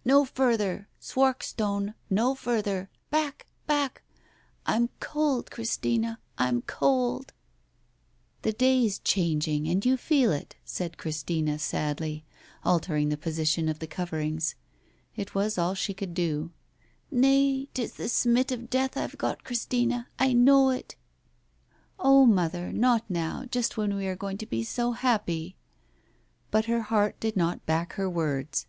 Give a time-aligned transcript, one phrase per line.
[0.04, 0.88] No further....
[1.00, 1.94] Swarkstone.
[2.10, 2.90] No further.
[3.12, 3.46] Back!
[3.68, 4.02] Back!
[4.66, 6.18] I'm cold, Christina.
[6.36, 7.32] I'm cold...."
[8.42, 12.24] "The day's changing and you feel it," said Christina sadly,
[12.64, 14.56] altering the position of the coverings.
[15.14, 16.50] It was all she could do.
[17.12, 20.08] "Nay, 'tis the smit of death I've got, Christina!
[20.18, 20.96] I know it."
[22.00, 25.54] "Oh, mother, not now, just when we are going to be so happy."
[26.50, 28.66] But her heart did not back her words.